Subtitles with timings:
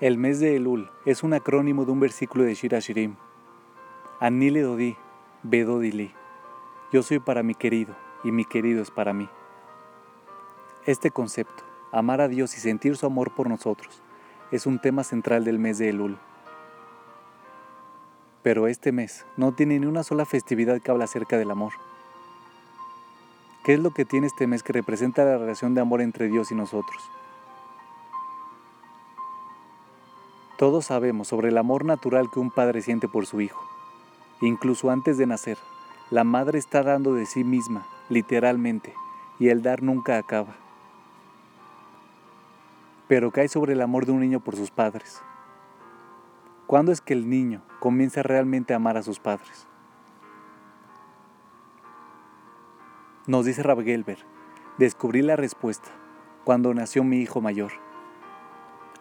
[0.00, 3.16] El mes de Elul es un acrónimo de un versículo de Shira Shirim.
[4.18, 4.96] Anile Dodi,
[5.42, 6.14] Bedodili.
[6.90, 7.94] Yo soy para mi querido
[8.24, 9.28] y mi querido es para mí.
[10.86, 14.02] Este concepto, amar a Dios y sentir su amor por nosotros,
[14.50, 16.16] es un tema central del mes de Elul.
[18.42, 21.72] Pero este mes no tiene ni una sola festividad que habla acerca del amor.
[23.64, 26.50] ¿Qué es lo que tiene este mes que representa la relación de amor entre Dios
[26.50, 27.10] y nosotros?
[30.60, 33.66] Todos sabemos sobre el amor natural que un padre siente por su hijo.
[34.42, 35.56] Incluso antes de nacer,
[36.10, 38.92] la madre está dando de sí misma, literalmente,
[39.38, 40.54] y el dar nunca acaba.
[43.08, 45.22] Pero cae sobre el amor de un niño por sus padres.
[46.66, 49.66] ¿Cuándo es que el niño comienza realmente a amar a sus padres?
[53.26, 54.18] Nos dice Rab Gelber,
[54.76, 55.88] descubrí la respuesta
[56.44, 57.72] cuando nació mi hijo mayor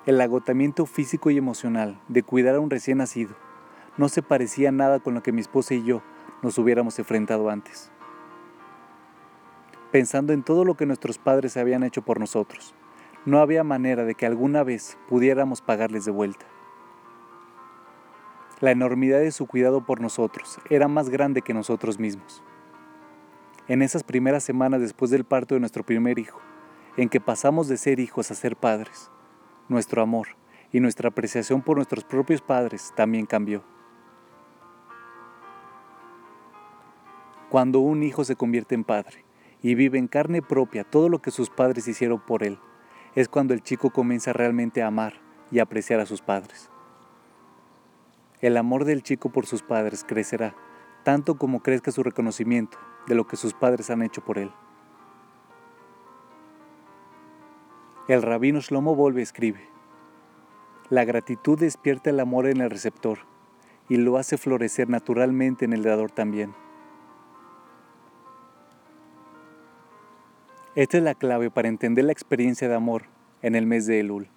[0.05, 3.35] el agotamiento físico y emocional de cuidar a un recién nacido
[3.97, 6.01] no se parecía nada con lo que mi esposa y yo
[6.41, 7.91] nos hubiéramos enfrentado antes.
[9.91, 12.73] Pensando en todo lo que nuestros padres habían hecho por nosotros,
[13.25, 16.45] no había manera de que alguna vez pudiéramos pagarles de vuelta.
[18.61, 22.41] La enormidad de su cuidado por nosotros era más grande que nosotros mismos.
[23.67, 26.39] En esas primeras semanas después del parto de nuestro primer hijo,
[26.95, 29.11] en que pasamos de ser hijos a ser padres,
[29.69, 30.27] nuestro amor
[30.71, 33.63] y nuestra apreciación por nuestros propios padres también cambió.
[37.49, 39.23] Cuando un hijo se convierte en padre
[39.63, 42.59] y vive en carne propia todo lo que sus padres hicieron por él,
[43.15, 45.13] es cuando el chico comienza realmente a amar
[45.51, 46.69] y apreciar a sus padres.
[48.41, 50.55] El amor del chico por sus padres crecerá
[51.03, 54.51] tanto como crezca su reconocimiento de lo que sus padres han hecho por él.
[58.09, 59.59] El rabino Shlomo Volve escribe,
[60.89, 63.19] La gratitud despierta el amor en el receptor
[63.87, 66.55] y lo hace florecer naturalmente en el dador también.
[70.73, 73.03] Esta es la clave para entender la experiencia de amor
[73.43, 74.27] en el mes de Elul.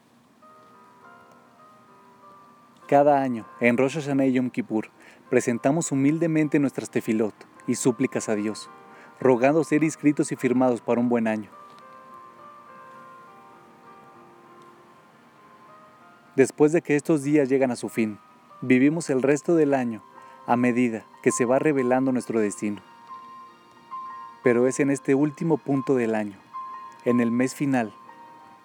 [2.86, 4.90] Cada año, en Rosh Hashanah y Yom Kippur,
[5.30, 7.34] presentamos humildemente nuestras tefilot
[7.66, 8.68] y súplicas a Dios,
[9.18, 11.61] rogando ser inscritos y firmados para un buen año.
[16.34, 18.18] Después de que estos días llegan a su fin,
[18.62, 20.02] vivimos el resto del año
[20.46, 22.80] a medida que se va revelando nuestro destino.
[24.42, 26.38] Pero es en este último punto del año,
[27.04, 27.92] en el mes final,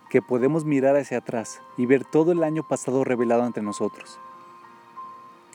[0.09, 4.17] que podemos mirar hacia atrás y ver todo el año pasado revelado ante nosotros.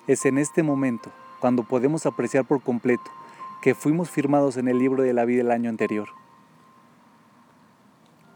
[0.06, 3.10] Es en este momento cuando podemos apreciar por completo
[3.62, 6.08] que fuimos firmados en el libro de la vida el año anterior.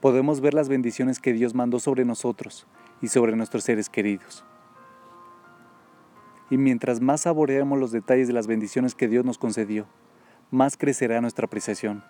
[0.01, 2.67] Podemos ver las bendiciones que Dios mandó sobre nosotros
[3.01, 4.45] y sobre nuestros seres queridos.
[6.51, 9.87] Y mientras más saboreemos los detalles de las bendiciones que Dios nos concedió,
[10.51, 12.05] más crecerá nuestra apreciación.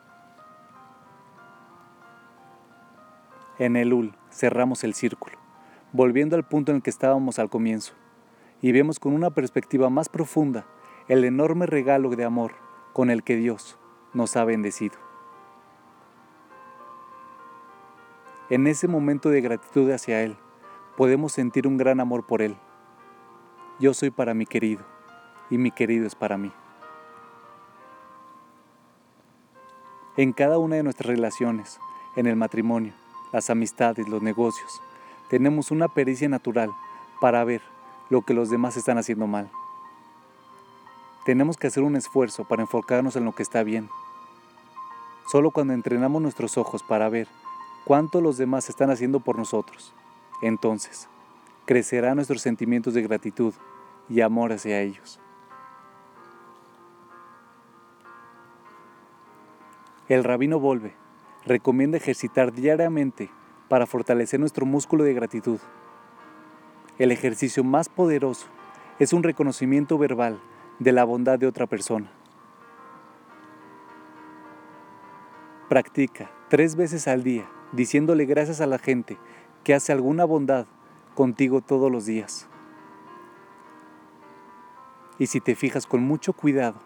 [3.58, 5.38] En el Ul cerramos el círculo,
[5.92, 7.94] volviendo al punto en el que estábamos al comienzo,
[8.60, 10.66] y vemos con una perspectiva más profunda
[11.08, 12.52] el enorme regalo de amor
[12.92, 13.78] con el que Dios
[14.12, 14.96] nos ha bendecido.
[18.50, 20.36] En ese momento de gratitud hacia Él,
[20.96, 22.56] podemos sentir un gran amor por Él.
[23.78, 24.84] Yo soy para mi querido
[25.50, 26.50] y mi querido es para mí.
[30.16, 31.78] En cada una de nuestras relaciones,
[32.16, 32.94] en el matrimonio,
[33.32, 34.80] las amistades, los negocios,
[35.28, 36.72] tenemos una pericia natural
[37.20, 37.60] para ver
[38.08, 39.50] lo que los demás están haciendo mal.
[41.26, 43.90] Tenemos que hacer un esfuerzo para enfocarnos en lo que está bien.
[45.30, 47.28] Solo cuando entrenamos nuestros ojos para ver
[47.84, 49.92] cuánto los demás están haciendo por nosotros,
[50.42, 51.08] entonces
[51.64, 53.54] crecerán nuestros sentimientos de gratitud
[54.08, 55.20] y amor hacia ellos.
[60.08, 60.94] El rabino Volve
[61.44, 63.28] recomienda ejercitar diariamente
[63.68, 65.58] para fortalecer nuestro músculo de gratitud.
[66.98, 68.46] El ejercicio más poderoso
[69.00, 70.40] es un reconocimiento verbal
[70.78, 72.10] de la bondad de otra persona.
[75.68, 79.18] Practica tres veces al día diciéndole gracias a la gente
[79.66, 80.66] que hace alguna bondad
[81.16, 82.46] contigo todos los días.
[85.18, 86.76] Y si te fijas con mucho cuidado,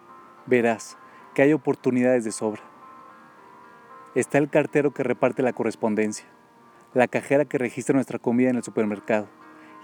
[0.47, 0.97] verás
[1.35, 2.63] que hay oportunidades de sobra.
[4.15, 6.25] Está el cartero que reparte la correspondencia,
[6.95, 9.27] la cajera que registra nuestra comida en el supermercado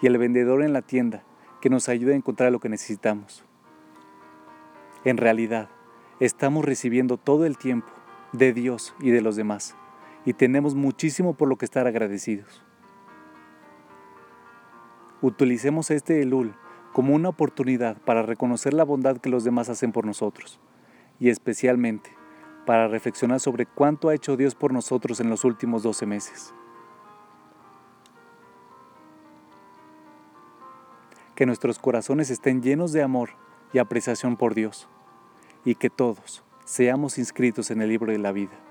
[0.01, 1.23] y el vendedor en la tienda
[1.61, 3.45] que nos ayuda a encontrar lo que necesitamos.
[5.03, 5.69] En realidad,
[6.19, 7.89] estamos recibiendo todo el tiempo
[8.31, 9.75] de Dios y de los demás
[10.25, 12.63] y tenemos muchísimo por lo que estar agradecidos.
[15.21, 16.53] Utilicemos este Elul
[16.93, 20.59] como una oportunidad para reconocer la bondad que los demás hacen por nosotros
[21.19, 22.11] y especialmente
[22.65, 26.53] para reflexionar sobre cuánto ha hecho Dios por nosotros en los últimos 12 meses.
[31.33, 33.29] Que nuestros corazones estén llenos de amor
[33.73, 34.87] y apreciación por Dios
[35.65, 38.66] y que todos seamos inscritos en el libro de la vida.